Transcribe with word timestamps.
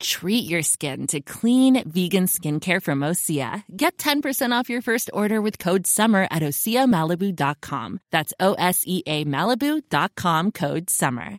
Treat 0.00 0.48
your 0.48 0.62
skin 0.62 1.06
to 1.08 1.20
clean 1.20 1.82
vegan 1.86 2.26
skincare 2.26 2.82
from 2.82 3.00
Osea. 3.00 3.64
Get 3.76 3.98
10% 3.98 4.52
off 4.52 4.70
your 4.70 4.82
first 4.82 5.10
order 5.12 5.40
with 5.40 5.58
code 5.58 5.86
SUMMER 5.86 6.26
at 6.30 6.42
OseaMalibu.com. 6.42 8.00
That's 8.10 8.32
O 8.40 8.54
S 8.54 8.82
E 8.86 9.02
A 9.06 9.24
Malibu.com 9.24 10.52
code 10.52 10.90
SUMMER. 10.90 11.38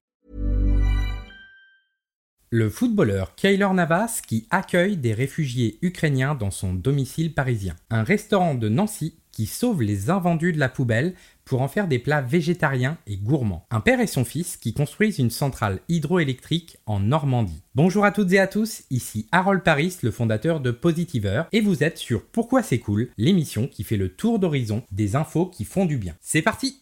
Le 2.49 2.69
footballeur 2.69 3.35
Kaylor 3.35 3.73
Navas 3.73 4.21
qui 4.25 4.47
accueille 4.51 4.95
des 4.95 5.13
réfugiés 5.13 5.79
ukrainiens 5.81 6.33
dans 6.33 6.49
son 6.49 6.73
domicile 6.73 7.33
parisien. 7.33 7.75
Un 7.89 8.03
restaurant 8.03 8.55
de 8.55 8.69
Nancy 8.69 9.19
qui 9.37 9.45
sauve 9.45 9.83
les 9.83 10.09
invendus 10.09 10.51
de 10.51 10.57
la 10.57 10.67
poubelle 10.67 11.13
pour 11.45 11.61
en 11.61 11.67
faire 11.67 11.87
des 11.87 11.99
plats 11.99 12.21
végétariens 12.21 12.97
et 13.05 13.17
gourmands. 13.17 13.67
Un 13.69 13.81
père 13.81 13.99
et 13.99 14.07
son 14.07 14.25
fils 14.25 14.57
qui 14.57 14.73
construisent 14.73 15.19
une 15.19 15.29
centrale 15.29 15.79
hydroélectrique 15.89 16.79
en 16.87 16.99
Normandie. 16.99 17.61
Bonjour 17.75 18.03
à 18.03 18.11
toutes 18.11 18.31
et 18.31 18.39
à 18.39 18.47
tous, 18.47 18.81
ici 18.89 19.27
Harold 19.31 19.61
Paris, 19.61 19.95
le 20.01 20.09
fondateur 20.09 20.59
de 20.59 20.71
Positiver, 20.71 21.43
et 21.51 21.61
vous 21.61 21.83
êtes 21.83 21.99
sur 21.99 22.25
Pourquoi 22.25 22.63
c'est 22.63 22.79
cool, 22.79 23.09
l'émission 23.15 23.67
qui 23.67 23.83
fait 23.83 23.95
le 23.95 24.09
tour 24.09 24.39
d'horizon 24.39 24.81
des 24.91 25.15
infos 25.15 25.45
qui 25.45 25.65
font 25.65 25.85
du 25.85 25.97
bien. 25.97 26.15
C'est 26.19 26.41
parti 26.41 26.81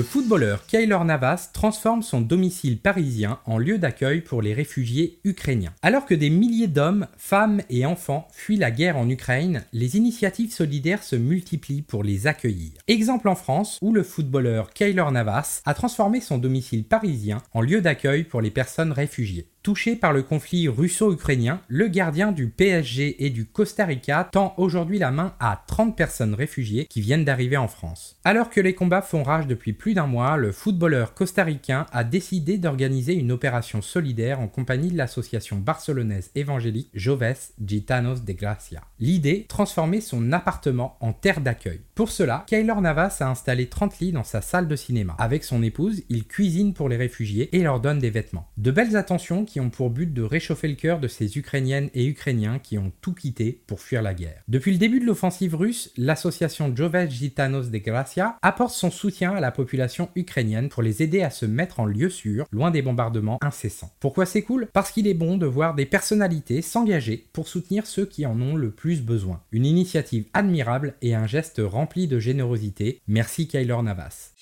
Le 0.00 0.04
footballeur 0.04 0.64
Kaylor 0.64 1.04
Navas 1.04 1.50
transforme 1.52 2.02
son 2.02 2.22
domicile 2.22 2.78
parisien 2.78 3.38
en 3.44 3.58
lieu 3.58 3.76
d'accueil 3.76 4.22
pour 4.22 4.40
les 4.40 4.54
réfugiés 4.54 5.20
ukrainiens. 5.24 5.74
Alors 5.82 6.06
que 6.06 6.14
des 6.14 6.30
milliers 6.30 6.68
d'hommes, 6.68 7.06
femmes 7.18 7.60
et 7.68 7.84
enfants 7.84 8.26
fuient 8.32 8.56
la 8.56 8.70
guerre 8.70 8.96
en 8.96 9.10
Ukraine, 9.10 9.66
les 9.74 9.98
initiatives 9.98 10.54
solidaires 10.54 11.02
se 11.02 11.16
multiplient 11.16 11.82
pour 11.82 12.02
les 12.02 12.26
accueillir. 12.26 12.70
Exemple 12.88 13.28
en 13.28 13.34
France 13.34 13.78
où 13.82 13.92
le 13.92 14.02
footballeur 14.02 14.70
Kaylor 14.70 15.12
Navas 15.12 15.60
a 15.66 15.74
transformé 15.74 16.22
son 16.22 16.38
domicile 16.38 16.84
parisien 16.84 17.42
en 17.52 17.60
lieu 17.60 17.82
d'accueil 17.82 18.24
pour 18.24 18.40
les 18.40 18.50
personnes 18.50 18.92
réfugiées. 18.92 19.48
Touché 19.62 19.94
par 19.94 20.14
le 20.14 20.22
conflit 20.22 20.68
russo-ukrainien, 20.68 21.60
le 21.68 21.88
gardien 21.88 22.32
du 22.32 22.48
PSG 22.48 23.26
et 23.26 23.28
du 23.28 23.44
Costa 23.44 23.84
Rica 23.84 24.26
tend 24.32 24.54
aujourd'hui 24.56 24.98
la 24.98 25.10
main 25.10 25.34
à 25.38 25.62
30 25.66 25.94
personnes 25.94 26.32
réfugiées 26.32 26.86
qui 26.86 27.02
viennent 27.02 27.26
d'arriver 27.26 27.58
en 27.58 27.68
France. 27.68 28.16
Alors 28.24 28.48
que 28.48 28.62
les 28.62 28.74
combats 28.74 29.02
font 29.02 29.22
rage 29.22 29.46
depuis 29.46 29.74
plus 29.74 29.92
d'un 29.92 30.06
mois, 30.06 30.38
le 30.38 30.50
footballeur 30.50 31.12
costaricain 31.12 31.84
a 31.92 32.04
décidé 32.04 32.56
d'organiser 32.56 33.12
une 33.12 33.32
opération 33.32 33.82
solidaire 33.82 34.40
en 34.40 34.48
compagnie 34.48 34.90
de 34.90 34.96
l'association 34.96 35.58
barcelonaise 35.58 36.30
évangélique 36.34 36.88
Joves 36.94 37.50
Gitanos 37.62 38.24
de 38.24 38.32
Gracia. 38.32 38.80
L'idée, 38.98 39.44
transformer 39.46 40.00
son 40.00 40.32
appartement 40.32 40.96
en 41.00 41.12
terre 41.12 41.42
d'accueil. 41.42 41.82
Pour 41.94 42.08
cela, 42.08 42.44
Kaylor 42.46 42.80
Navas 42.80 43.18
a 43.20 43.28
installé 43.28 43.68
30 43.68 43.98
lits 43.98 44.12
dans 44.12 44.24
sa 44.24 44.40
salle 44.40 44.68
de 44.68 44.76
cinéma. 44.76 45.16
Avec 45.18 45.44
son 45.44 45.62
épouse, 45.62 46.02
il 46.08 46.26
cuisine 46.26 46.72
pour 46.72 46.88
les 46.88 46.96
réfugiés 46.96 47.54
et 47.54 47.62
leur 47.62 47.80
donne 47.80 47.98
des 47.98 48.08
vêtements. 48.08 48.48
De 48.56 48.70
belles 48.70 48.96
attentions 48.96 49.44
qui 49.50 49.60
ont 49.60 49.70
pour 49.70 49.90
but 49.90 50.14
de 50.14 50.22
réchauffer 50.22 50.68
le 50.68 50.76
cœur 50.76 51.00
de 51.00 51.08
ces 51.08 51.36
Ukrainiennes 51.36 51.90
et 51.92 52.06
Ukrainiens 52.06 52.60
qui 52.60 52.78
ont 52.78 52.92
tout 53.00 53.14
quitté 53.14 53.60
pour 53.66 53.80
fuir 53.80 54.00
la 54.00 54.14
guerre. 54.14 54.42
Depuis 54.46 54.70
le 54.70 54.78
début 54.78 55.00
de 55.00 55.06
l'offensive 55.06 55.56
russe, 55.56 55.90
l'association 55.96 56.74
Joves 56.74 57.10
Gitanos 57.10 57.70
de 57.70 57.78
Gracia 57.78 58.36
apporte 58.42 58.74
son 58.74 58.90
soutien 58.90 59.32
à 59.32 59.40
la 59.40 59.50
population 59.50 60.08
ukrainienne 60.14 60.68
pour 60.68 60.82
les 60.82 61.02
aider 61.02 61.22
à 61.22 61.30
se 61.30 61.46
mettre 61.46 61.80
en 61.80 61.86
lieu 61.86 62.10
sûr, 62.10 62.46
loin 62.52 62.70
des 62.70 62.82
bombardements 62.82 63.38
incessants. 63.42 63.92
Pourquoi 63.98 64.24
c'est 64.24 64.42
cool? 64.42 64.68
Parce 64.72 64.92
qu'il 64.92 65.08
est 65.08 65.14
bon 65.14 65.36
de 65.36 65.46
voir 65.46 65.74
des 65.74 65.86
personnalités 65.86 66.62
s'engager 66.62 67.28
pour 67.32 67.48
soutenir 67.48 67.86
ceux 67.86 68.06
qui 68.06 68.26
en 68.26 68.40
ont 68.40 68.54
le 68.54 68.70
plus 68.70 69.02
besoin. 69.02 69.42
Une 69.50 69.66
initiative 69.66 70.26
admirable 70.32 70.94
et 71.02 71.14
un 71.14 71.26
geste 71.26 71.60
rempli 71.64 72.06
de 72.06 72.20
générosité. 72.20 73.00
Merci 73.08 73.48
Kaylor 73.48 73.82
Navas. 73.82 74.32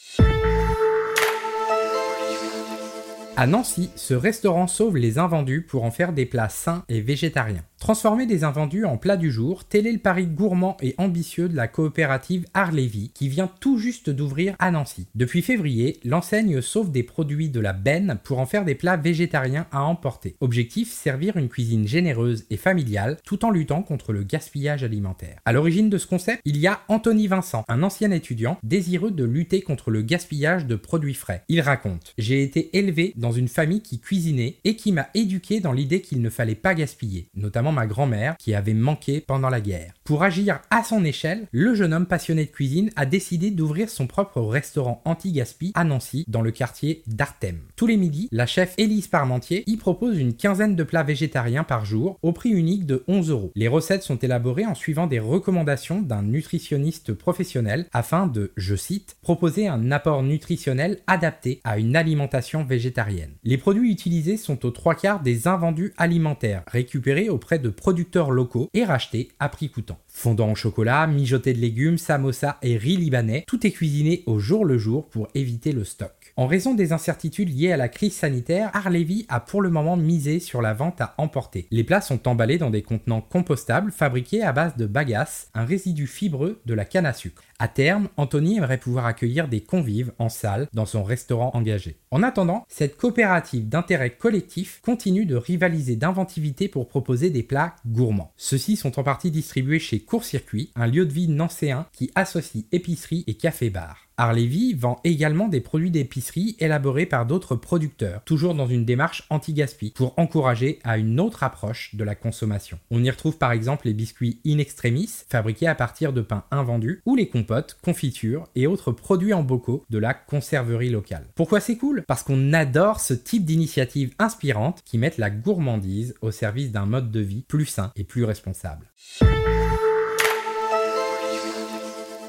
À 3.41 3.47
Nancy, 3.47 3.89
ce 3.95 4.15
restaurant 4.15 4.67
sauve 4.67 4.97
les 4.97 5.17
invendus 5.17 5.63
pour 5.63 5.85
en 5.85 5.93
faire 5.93 6.13
des 6.13 6.27
plats 6.27 6.49
sains 6.49 6.83
et 6.89 7.01
végétariens. 7.01 7.63
Transformer 7.79 8.27
des 8.27 8.43
invendus 8.43 8.85
en 8.85 8.97
plats 8.97 9.17
du 9.17 9.31
jour, 9.31 9.65
tel 9.65 9.87
est 9.87 9.93
le 9.93 9.99
pari 9.99 10.27
gourmand 10.27 10.77
et 10.83 10.97
ambitieux 10.99 11.49
de 11.49 11.55
la 11.55 11.69
coopérative 11.69 12.45
Arlevi 12.53 13.13
qui 13.15 13.29
vient 13.29 13.49
tout 13.61 13.79
juste 13.79 14.11
d'ouvrir 14.11 14.57
à 14.59 14.73
Nancy. 14.73 15.07
Depuis 15.15 15.43
février, 15.43 16.01
l'enseigne 16.05 16.61
sauve 16.61 16.91
des 16.91 17.05
produits 17.05 17.51
de 17.51 17.61
la 17.61 17.73
benne 17.73 18.19
pour 18.25 18.41
en 18.41 18.47
faire 18.47 18.65
des 18.65 18.75
plats 18.75 18.97
végétariens 18.97 19.69
à 19.71 19.85
emporter. 19.85 20.35
Objectif 20.41 20.93
servir 20.93 21.37
une 21.37 21.49
cuisine 21.49 21.87
généreuse 21.87 22.47
et 22.51 22.57
familiale 22.57 23.17
tout 23.25 23.45
en 23.45 23.51
luttant 23.51 23.83
contre 23.83 24.13
le 24.13 24.25
gaspillage 24.25 24.83
alimentaire. 24.83 25.39
À 25.45 25.53
l'origine 25.53 25.89
de 25.89 25.99
ce 25.99 26.09
concept, 26.09 26.43
il 26.45 26.57
y 26.57 26.67
a 26.67 26.81
Anthony 26.89 27.29
Vincent, 27.29 27.65
un 27.69 27.85
ancien 27.85 28.11
étudiant 28.11 28.59
désireux 28.65 29.13
de 29.13 29.25
lutter 29.25 29.63
contre 29.63 29.93
le 29.93 30.03
gaspillage 30.03 30.67
de 30.67 30.75
produits 30.75 31.15
frais. 31.15 31.45
Il 31.49 31.61
raconte 31.61 32.13
J'ai 32.19 32.43
été 32.43 32.77
élevé 32.77 33.13
dans 33.17 33.33
une 33.33 33.49
famille 33.49 33.83
qui 33.83 34.01
cuisinait 34.01 34.57
et 34.65 34.75
qui 34.75 34.91
m'a 34.91 35.09
éduqué 35.15 35.61
dans 35.61 35.73
l'idée 35.73 36.01
qu'il 36.01 36.21
ne 36.21 36.29
fallait 36.29 36.57
pas 36.57 36.75
gaspiller, 36.75 37.29
notamment 37.37 37.68
ma 37.73 37.87
grand-mère 37.87 38.37
qui 38.39 38.55
avait 38.55 38.75
manqué 38.75 39.21
pendant 39.21 39.51
la 39.51 39.61
guerre. 39.61 39.93
Pour 40.05 40.23
agir 40.23 40.61
à 40.71 40.83
son 40.83 41.05
échelle, 41.05 41.47
le 41.53 41.75
jeune 41.75 41.93
homme 41.93 42.07
passionné 42.07 42.45
de 42.45 42.51
cuisine 42.51 42.91
a 42.97 43.07
décidé 43.07 43.51
d'ouvrir 43.51 43.91
son 43.91 44.07
propre 44.07 44.41
restaurant 44.41 45.03
anti-gaspi 45.05 45.73
à 45.75 45.85
Nancy, 45.85 46.25
dans 46.29 46.43
le 46.43 46.51
quartier 46.51 47.03
d'Artem. 47.07 47.59
Tous 47.77 47.87
les 47.87 47.97
midis, 47.97 48.29
la 48.33 48.47
chef 48.47 48.75
Élise 48.79 49.09
Parmentier 49.09 49.65
y 49.67 49.77
propose 49.77 50.19
une 50.19 50.35
quinzaine 50.35 50.77
de 50.77 50.83
plats 50.83 51.03
végétariens 51.03 51.65
par 51.65 51.85
jour 51.85 52.19
au 52.23 52.33
prix 52.33 52.51
unique 52.51 52.87
de 52.87 53.05
11 53.09 53.31
euros. 53.31 53.53
Les 53.55 53.69
recettes 53.69 54.03
sont 54.03 54.19
élaborées 54.19 54.67
en 54.67 54.75
suivant 54.75 55.07
des 55.07 55.19
recommandations 55.19 56.03
d'un 56.03 56.23
nutritionniste 56.23 57.13
professionnel 57.13 57.87
afin 57.93 58.27
de, 58.27 58.53
je 58.57 58.77
cite, 58.77 59.17
proposer 59.23 59.69
un 59.69 59.91
apport 59.91 60.23
nutritionnel 60.23 60.99
adapté 61.07 61.61
à 61.65 61.79
une 61.79 61.97
alimentation 61.97 62.65
végétarienne. 62.65 63.35
Les 63.45 63.59
produits 63.59 63.93
utilisés 63.93 64.37
sont 64.37 64.65
aux 64.65 64.71
trois 64.71 64.95
quarts 64.95 65.21
des 65.21 65.49
invendus 65.49 65.93
alimentaires 65.97 66.63
récupérés 66.67 67.29
auprès 67.29 67.58
de 67.59 67.69
producteurs 67.69 68.31
locaux 68.31 68.69
et 68.75 68.85
rachetés 68.85 69.29
à 69.39 69.49
prix 69.49 69.71
coûtant. 69.71 69.99
Fondant 70.19 70.51
au 70.51 70.57
chocolat, 70.57 71.07
mijoté 71.07 71.53
de 71.53 71.61
légumes, 71.61 71.97
samosa 71.97 72.59
et 72.61 72.77
riz 72.77 72.97
libanais, 72.97 73.45
tout 73.47 73.65
est 73.65 73.71
cuisiné 73.71 74.25
au 74.27 74.41
jour 74.41 74.65
le 74.65 74.77
jour 74.77 75.09
pour 75.09 75.29
éviter 75.37 75.71
le 75.71 75.85
stock. 75.85 76.35
En 76.35 76.49
raison 76.49 76.75
des 76.75 76.93
incertitudes 76.93 77.57
liées 77.57 77.71
à 77.71 77.77
la 77.77 77.89
crise 77.89 78.15
sanitaire, 78.15 78.71
Arlevi 78.75 79.27
a 79.29 79.39
pour 79.39 79.63
le 79.63 79.71
moment 79.71 79.97
misé 79.97 80.41
sur 80.41 80.61
la 80.61 80.75
vente 80.75 81.01
à 81.01 81.15
emporter. 81.19 81.69
Les 81.71 81.85
plats 81.85 82.01
sont 82.01 82.27
emballés 82.27 82.59
dans 82.59 82.71
des 82.71 82.83
contenants 82.83 83.21
compostables 83.21 83.93
fabriqués 83.93 84.43
à 84.43 84.53
base 84.53 84.77
de 84.77 84.87
bagasse, 84.87 85.51
un 85.55 85.65
résidu 85.65 86.09
fibreux 86.09 86.61
de 86.67 86.75
la 86.75 86.85
canne 86.85 87.07
à 87.07 87.13
sucre. 87.13 87.45
À 87.61 87.67
terme, 87.67 88.09
Anthony 88.17 88.57
aimerait 88.57 88.79
pouvoir 88.79 89.07
accueillir 89.07 89.49
des 89.49 89.63
convives 89.63 90.13
en 90.21 90.29
salle 90.29 90.69
dans 90.73 90.87
son 90.87 91.03
restaurant 91.03 91.51
engagé. 91.55 91.97
En 92.13 92.23
attendant, 92.23 92.65
cette 92.69 92.97
coopérative 92.97 93.69
d'intérêt 93.69 94.11
collectif 94.11 94.81
continue 94.85 95.27
de 95.27 95.35
rivaliser 95.35 95.97
d'inventivité 95.97 96.69
pour 96.69 96.87
proposer 96.87 97.31
des 97.31 97.43
plats 97.43 97.75
gourmands. 97.85 98.33
Ceux-ci 98.37 98.77
sont 98.77 99.01
en 99.01 99.03
partie 99.03 99.33
distribués 99.33 99.81
chez 99.81 99.99
Court 100.09 100.25
Circuit, 100.25 100.71
un 100.75 100.87
lieu 100.87 101.05
de 101.05 101.13
vie 101.13 101.29
nancéen 101.29 101.87
qui 101.93 102.11
associe 102.15 102.65
épicerie 102.73 103.25
et 103.27 103.35
café-bar. 103.35 104.09
Arlevi 104.17 104.73
vend 104.73 104.99
également 105.05 105.47
des 105.47 105.61
produits 105.61 105.93
d'épicerie 105.93 106.57
élaborés 106.59 107.07
par 107.07 107.27
d'autres 107.27 107.55
producteurs, 107.55 108.25
toujours 108.25 108.55
dans 108.55 108.67
une 108.67 108.87
démarche 108.87 109.25
anti-gaspi, 109.29 109.93
pour 109.95 110.19
encourager 110.19 110.81
à 110.83 110.97
une 110.97 111.21
autre 111.21 111.45
approche 111.45 111.95
de 111.95 112.03
la 112.03 112.15
consommation. 112.15 112.81
On 112.91 113.05
y 113.05 113.11
retrouve 113.11 113.37
par 113.37 113.53
exemple 113.53 113.87
les 113.87 113.93
biscuits 113.93 114.41
in 114.47 114.59
extremis, 114.59 115.11
fabriqués 115.29 115.69
à 115.69 115.77
partir 115.77 116.15
de 116.15 116.23
pain 116.23 116.43
invendu, 116.51 117.03
ou 117.05 117.15
les 117.15 117.29
compotes, 117.29 117.79
confitures 117.85 118.49
et 118.57 118.67
autres 118.67 118.91
produits 118.91 119.35
en 119.35 119.45
bocaux 119.45 119.85
de 119.89 119.99
la 119.99 120.15
conserverie 120.15 120.91
locale. 120.91 121.27
Pourquoi 121.37 121.61
c'est 121.61 121.77
cool? 121.77 122.03
Parce 122.09 122.23
qu'on 122.23 122.55
adore 122.55 123.01
ce 123.01 123.15
type 123.15 123.45
d'initiatives 123.45 124.15
inspirantes 124.19 124.81
qui 124.87 124.97
mettent 124.97 125.19
la 125.19 125.31
gourmandise 125.31 126.15
au 126.23 126.31
service 126.31 126.73
d'un 126.73 126.87
mode 126.87 127.13
de 127.13 127.21
vie 127.21 127.45
plus 127.47 127.67
sain 127.67 127.93
et 127.95 128.05
plus 128.05 128.25
responsable. 128.25 128.91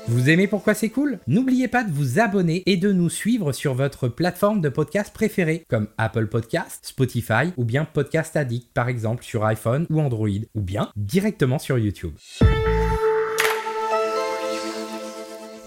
Vous 0.09 0.31
aimez 0.31 0.47
pourquoi 0.47 0.73
c'est 0.73 0.89
cool? 0.89 1.19
N'oubliez 1.27 1.67
pas 1.67 1.83
de 1.83 1.91
vous 1.91 2.19
abonner 2.19 2.63
et 2.65 2.77
de 2.77 2.91
nous 2.91 3.11
suivre 3.11 3.51
sur 3.51 3.75
votre 3.75 4.07
plateforme 4.07 4.59
de 4.59 4.67
podcast 4.67 5.13
préférée, 5.13 5.63
comme 5.69 5.87
Apple 5.99 6.25
Podcast, 6.25 6.79
Spotify 6.81 7.53
ou 7.57 7.63
bien 7.63 7.85
Podcast 7.85 8.35
Addict 8.35 8.73
par 8.73 8.89
exemple 8.89 9.23
sur 9.23 9.45
iPhone 9.45 9.85
ou 9.91 10.01
Android, 10.01 10.29
ou 10.55 10.61
bien 10.61 10.89
directement 10.95 11.59
sur 11.59 11.77
YouTube. 11.77 12.13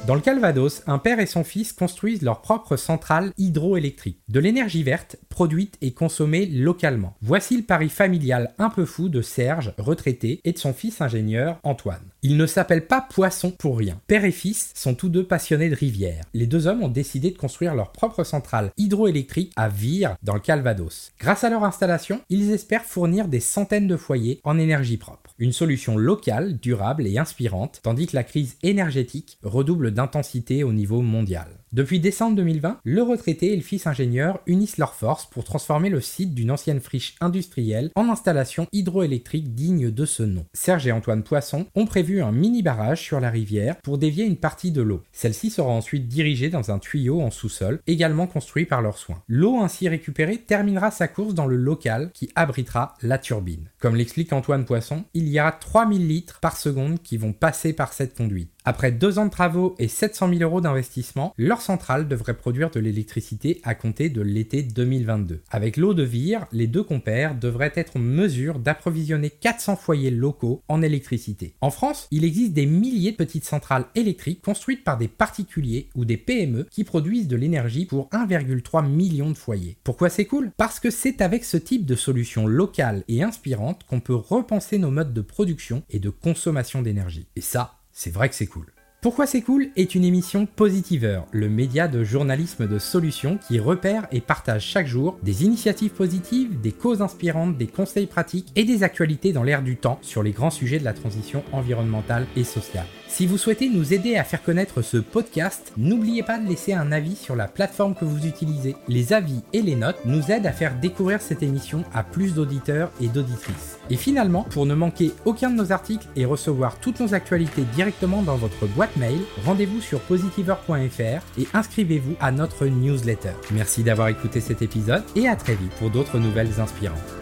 Dans 0.08 0.16
le 0.16 0.20
Calvados, 0.20 0.82
un 0.88 0.98
père 0.98 1.20
et 1.20 1.26
son 1.26 1.44
fils 1.44 1.72
construisent 1.72 2.22
leur 2.22 2.42
propre 2.42 2.76
centrale 2.76 3.32
hydroélectrique, 3.38 4.18
de 4.28 4.40
l'énergie 4.40 4.82
verte 4.82 5.14
produite 5.32 5.78
et 5.80 5.92
consommée 5.92 6.44
localement. 6.44 7.16
Voici 7.22 7.56
le 7.56 7.62
pari 7.62 7.88
familial 7.88 8.52
un 8.58 8.68
peu 8.68 8.84
fou 8.84 9.08
de 9.08 9.22
Serge, 9.22 9.72
retraité, 9.78 10.42
et 10.44 10.52
de 10.52 10.58
son 10.58 10.74
fils 10.74 11.00
ingénieur, 11.00 11.58
Antoine. 11.62 12.02
Ils 12.22 12.36
ne 12.36 12.46
s'appellent 12.46 12.86
pas 12.86 13.00
Poisson 13.00 13.50
pour 13.50 13.78
rien. 13.78 13.98
Père 14.06 14.26
et 14.26 14.30
fils 14.30 14.72
sont 14.74 14.94
tous 14.94 15.08
deux 15.08 15.24
passionnés 15.24 15.70
de 15.70 15.74
rivières. 15.74 16.24
Les 16.34 16.46
deux 16.46 16.66
hommes 16.66 16.82
ont 16.82 16.88
décidé 16.88 17.30
de 17.30 17.38
construire 17.38 17.74
leur 17.74 17.92
propre 17.92 18.24
centrale 18.24 18.72
hydroélectrique 18.76 19.52
à 19.56 19.70
Vire, 19.70 20.16
dans 20.22 20.34
le 20.34 20.40
Calvados. 20.40 21.12
Grâce 21.18 21.44
à 21.44 21.50
leur 21.50 21.64
installation, 21.64 22.20
ils 22.28 22.50
espèrent 22.50 22.84
fournir 22.84 23.26
des 23.26 23.40
centaines 23.40 23.88
de 23.88 23.96
foyers 23.96 24.40
en 24.44 24.58
énergie 24.58 24.98
propre. 24.98 25.34
Une 25.38 25.52
solution 25.52 25.96
locale, 25.96 26.58
durable 26.58 27.06
et 27.06 27.16
inspirante, 27.16 27.80
tandis 27.82 28.06
que 28.06 28.16
la 28.16 28.24
crise 28.24 28.56
énergétique 28.62 29.38
redouble 29.42 29.92
d'intensité 29.92 30.62
au 30.62 30.74
niveau 30.74 31.00
mondial. 31.00 31.61
Depuis 31.72 32.00
décembre 32.00 32.36
2020, 32.36 32.80
le 32.84 33.02
retraité 33.02 33.54
et 33.54 33.56
le 33.56 33.62
fils 33.62 33.86
ingénieur 33.86 34.40
unissent 34.46 34.76
leurs 34.76 34.92
forces 34.92 35.24
pour 35.24 35.44
transformer 35.44 35.88
le 35.88 36.02
site 36.02 36.34
d'une 36.34 36.50
ancienne 36.50 36.80
friche 36.80 37.14
industrielle 37.22 37.90
en 37.94 38.10
installation 38.10 38.66
hydroélectrique 38.72 39.54
digne 39.54 39.90
de 39.90 40.04
ce 40.04 40.22
nom. 40.22 40.44
Serge 40.52 40.86
et 40.86 40.92
Antoine 40.92 41.22
Poisson 41.22 41.64
ont 41.74 41.86
prévu 41.86 42.20
un 42.20 42.30
mini 42.30 42.62
barrage 42.62 43.00
sur 43.00 43.20
la 43.20 43.30
rivière 43.30 43.78
pour 43.78 43.96
dévier 43.96 44.26
une 44.26 44.36
partie 44.36 44.70
de 44.70 44.82
l'eau. 44.82 45.02
Celle-ci 45.12 45.48
sera 45.48 45.70
ensuite 45.70 46.08
dirigée 46.08 46.50
dans 46.50 46.70
un 46.70 46.78
tuyau 46.78 47.22
en 47.22 47.30
sous-sol, 47.30 47.80
également 47.86 48.26
construit 48.26 48.66
par 48.66 48.82
leurs 48.82 48.98
soins. 48.98 49.22
L'eau 49.26 49.62
ainsi 49.62 49.88
récupérée 49.88 50.36
terminera 50.36 50.90
sa 50.90 51.08
course 51.08 51.32
dans 51.32 51.46
le 51.46 51.56
local 51.56 52.10
qui 52.12 52.28
abritera 52.34 52.96
la 53.00 53.16
turbine. 53.16 53.70
Comme 53.80 53.96
l'explique 53.96 54.34
Antoine 54.34 54.66
Poisson, 54.66 55.04
il 55.14 55.26
y 55.26 55.40
aura 55.40 55.52
3000 55.52 56.06
litres 56.06 56.38
par 56.40 56.58
seconde 56.58 57.00
qui 57.00 57.16
vont 57.16 57.32
passer 57.32 57.72
par 57.72 57.94
cette 57.94 58.14
conduite. 58.14 58.50
Après 58.64 58.92
deux 58.92 59.18
ans 59.18 59.26
de 59.26 59.30
travaux 59.30 59.74
et 59.80 59.88
700 59.88 60.28
000 60.28 60.42
euros 60.42 60.60
d'investissement, 60.60 61.34
leur 61.36 61.60
centrale 61.60 62.06
devrait 62.06 62.34
produire 62.34 62.70
de 62.70 62.78
l'électricité 62.78 63.60
à 63.64 63.74
compter 63.74 64.08
de 64.08 64.22
l'été 64.22 64.62
2022. 64.62 65.40
Avec 65.50 65.76
l'eau 65.76 65.94
de 65.94 66.04
Vire, 66.04 66.46
les 66.52 66.68
deux 66.68 66.84
compères 66.84 67.34
devraient 67.34 67.72
être 67.74 67.96
en 67.96 68.00
mesure 68.00 68.60
d'approvisionner 68.60 69.30
400 69.30 69.74
foyers 69.74 70.12
locaux 70.12 70.62
en 70.68 70.80
électricité. 70.80 71.54
En 71.60 71.70
France, 71.70 72.06
il 72.12 72.24
existe 72.24 72.52
des 72.52 72.66
milliers 72.66 73.10
de 73.10 73.16
petites 73.16 73.44
centrales 73.44 73.86
électriques 73.96 74.42
construites 74.42 74.84
par 74.84 74.96
des 74.96 75.08
particuliers 75.08 75.88
ou 75.96 76.04
des 76.04 76.16
PME 76.16 76.68
qui 76.70 76.84
produisent 76.84 77.28
de 77.28 77.36
l'énergie 77.36 77.86
pour 77.86 78.08
1,3 78.10 78.88
million 78.88 79.30
de 79.30 79.36
foyers. 79.36 79.76
Pourquoi 79.82 80.08
c'est 80.08 80.26
cool? 80.26 80.52
Parce 80.56 80.78
que 80.78 80.90
c'est 80.90 81.20
avec 81.20 81.44
ce 81.44 81.56
type 81.56 81.84
de 81.84 81.96
solution 81.96 82.46
locale 82.46 83.02
et 83.08 83.24
inspirante 83.24 83.82
qu'on 83.88 84.00
peut 84.00 84.14
repenser 84.14 84.78
nos 84.78 84.92
modes 84.92 85.12
de 85.12 85.20
production 85.20 85.82
et 85.90 85.98
de 85.98 86.10
consommation 86.10 86.80
d'énergie. 86.80 87.26
Et 87.34 87.40
ça, 87.40 87.81
c'est 87.92 88.12
vrai 88.12 88.28
que 88.28 88.34
c'est 88.34 88.46
cool. 88.46 88.66
Pourquoi 89.02 89.26
c'est 89.26 89.42
cool 89.42 89.70
est 89.74 89.96
une 89.96 90.04
émission 90.04 90.46
Positiveur, 90.46 91.26
le 91.32 91.48
média 91.48 91.88
de 91.88 92.04
journalisme 92.04 92.68
de 92.68 92.78
solutions 92.78 93.36
qui 93.48 93.58
repère 93.58 94.06
et 94.12 94.20
partage 94.20 94.64
chaque 94.64 94.86
jour 94.86 95.18
des 95.24 95.44
initiatives 95.44 95.90
positives, 95.90 96.60
des 96.60 96.70
causes 96.70 97.02
inspirantes, 97.02 97.58
des 97.58 97.66
conseils 97.66 98.06
pratiques 98.06 98.52
et 98.54 98.64
des 98.64 98.84
actualités 98.84 99.32
dans 99.32 99.42
l'air 99.42 99.62
du 99.62 99.76
temps 99.76 99.98
sur 100.02 100.22
les 100.22 100.30
grands 100.30 100.50
sujets 100.50 100.78
de 100.78 100.84
la 100.84 100.94
transition 100.94 101.42
environnementale 101.52 102.28
et 102.36 102.44
sociale. 102.44 102.86
Si 103.12 103.26
vous 103.26 103.36
souhaitez 103.36 103.68
nous 103.68 103.92
aider 103.92 104.16
à 104.16 104.24
faire 104.24 104.42
connaître 104.42 104.80
ce 104.80 104.96
podcast, 104.96 105.74
n'oubliez 105.76 106.22
pas 106.22 106.38
de 106.38 106.48
laisser 106.48 106.72
un 106.72 106.92
avis 106.92 107.14
sur 107.14 107.36
la 107.36 107.46
plateforme 107.46 107.94
que 107.94 108.06
vous 108.06 108.26
utilisez. 108.26 108.74
Les 108.88 109.12
avis 109.12 109.42
et 109.52 109.60
les 109.60 109.76
notes 109.76 109.98
nous 110.06 110.30
aident 110.30 110.46
à 110.46 110.52
faire 110.52 110.74
découvrir 110.76 111.20
cette 111.20 111.42
émission 111.42 111.84
à 111.92 112.04
plus 112.04 112.32
d'auditeurs 112.32 112.90
et 113.02 113.08
d'auditrices. 113.08 113.76
Et 113.90 113.98
finalement, 113.98 114.44
pour 114.44 114.64
ne 114.64 114.74
manquer 114.74 115.12
aucun 115.26 115.50
de 115.50 115.56
nos 115.56 115.72
articles 115.72 116.06
et 116.16 116.24
recevoir 116.24 116.78
toutes 116.80 117.00
nos 117.00 117.12
actualités 117.12 117.64
directement 117.74 118.22
dans 118.22 118.36
votre 118.36 118.66
boîte 118.66 118.96
mail, 118.96 119.20
rendez-vous 119.44 119.82
sur 119.82 120.00
positiver.fr 120.00 121.38
et 121.38 121.48
inscrivez-vous 121.52 122.16
à 122.18 122.32
notre 122.32 122.64
newsletter. 122.64 123.34
Merci 123.50 123.82
d'avoir 123.82 124.08
écouté 124.08 124.40
cet 124.40 124.62
épisode 124.62 125.04
et 125.16 125.28
à 125.28 125.36
très 125.36 125.54
vite 125.54 125.72
pour 125.72 125.90
d'autres 125.90 126.18
nouvelles 126.18 126.60
inspirantes. 126.60 127.21